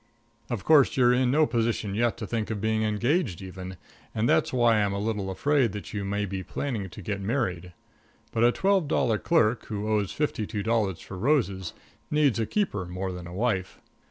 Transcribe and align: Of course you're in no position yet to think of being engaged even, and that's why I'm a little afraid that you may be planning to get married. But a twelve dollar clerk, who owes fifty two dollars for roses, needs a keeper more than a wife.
Of 0.49 0.63
course 0.63 0.97
you're 0.97 1.13
in 1.13 1.29
no 1.29 1.45
position 1.45 1.93
yet 1.93 2.17
to 2.17 2.25
think 2.25 2.49
of 2.49 2.59
being 2.59 2.81
engaged 2.81 3.39
even, 3.39 3.77
and 4.15 4.27
that's 4.27 4.51
why 4.51 4.77
I'm 4.77 4.93
a 4.93 4.97
little 4.99 5.29
afraid 5.29 5.73
that 5.73 5.93
you 5.93 6.03
may 6.03 6.25
be 6.25 6.41
planning 6.41 6.89
to 6.89 7.01
get 7.03 7.21
married. 7.21 7.71
But 8.31 8.43
a 8.43 8.51
twelve 8.51 8.87
dollar 8.87 9.19
clerk, 9.19 9.67
who 9.67 9.87
owes 9.87 10.11
fifty 10.11 10.47
two 10.47 10.63
dollars 10.63 11.01
for 11.01 11.19
roses, 11.19 11.73
needs 12.09 12.39
a 12.39 12.47
keeper 12.47 12.87
more 12.87 13.11
than 13.11 13.27
a 13.27 13.33
wife. 13.35 13.79